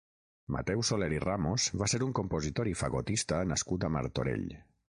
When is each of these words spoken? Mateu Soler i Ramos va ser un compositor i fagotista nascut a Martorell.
Mateu 0.53 0.79
Soler 0.89 1.09
i 1.15 1.19
Ramos 1.23 1.67
va 1.83 1.89
ser 1.93 2.01
un 2.07 2.15
compositor 2.21 2.73
i 2.73 2.75
fagotista 2.81 3.45
nascut 3.53 3.87
a 3.91 3.95
Martorell. 3.99 4.47